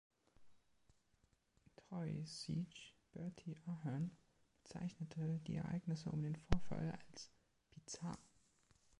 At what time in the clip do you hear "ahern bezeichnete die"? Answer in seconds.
3.67-5.57